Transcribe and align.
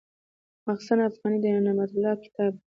مخزن 0.67 0.99
افغاني 1.09 1.37
د 1.41 1.45
نعمت 1.65 1.89
الله 1.93 2.13
کتاب 2.23 2.51
دﺉ. 2.55 2.63